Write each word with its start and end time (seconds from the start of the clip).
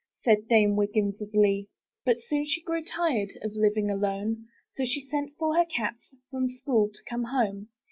*' 0.13 0.23
Said 0.23 0.47
Dame 0.47 0.75
Wiggins 0.75 1.21
of 1.21 1.31
Lee. 1.31 1.67
But 2.05 2.21
soon 2.23 2.45
she 2.47 2.63
grew 2.63 2.83
tired 2.83 3.33
Of 3.43 3.51
Hving 3.51 3.91
alone; 3.93 4.47
So 4.71 4.83
she 4.83 4.99
sent 5.01 5.37
for 5.37 5.55
her 5.55 5.63
cats 5.65 6.15
From 6.31 6.49
school 6.49 6.89
to 6.91 7.03
come 7.07 7.25
home. 7.25 7.67